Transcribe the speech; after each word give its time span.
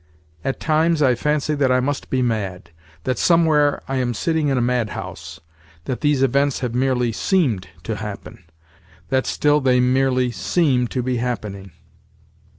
At 0.43 0.59
times 0.59 1.03
I 1.03 1.13
fancy 1.13 1.53
that 1.53 1.71
I 1.71 1.79
must 1.79 2.09
be 2.09 2.23
mad; 2.23 2.71
that 3.03 3.19
somewhere 3.19 3.83
I 3.87 3.97
am 3.97 4.15
sitting 4.15 4.47
in 4.47 4.57
a 4.57 4.59
madhouse; 4.59 5.39
that 5.85 6.01
these 6.01 6.23
events 6.23 6.61
have 6.61 6.73
merely 6.73 7.11
seemed 7.11 7.67
to 7.83 7.97
happen; 7.97 8.43
that 9.09 9.27
still 9.27 9.61
they 9.61 9.79
merely 9.79 10.31
seem 10.31 10.87
to 10.87 11.03
be 11.03 11.17
happening. 11.17 11.69